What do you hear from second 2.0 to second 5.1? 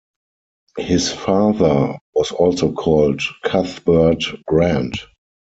was also called Cuthbert Grant.